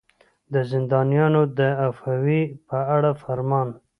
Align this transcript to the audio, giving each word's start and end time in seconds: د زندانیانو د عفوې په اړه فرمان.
د 0.53 0.55
زندانیانو 0.71 1.41
د 1.59 1.59
عفوې 1.85 2.41
په 2.67 2.77
اړه 2.95 3.11
فرمان. 3.23 3.67